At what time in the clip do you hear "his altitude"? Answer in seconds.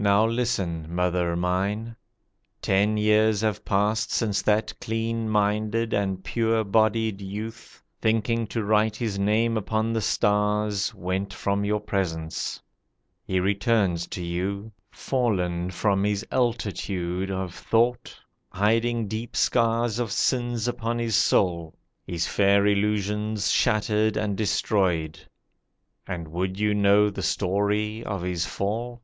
16.04-17.28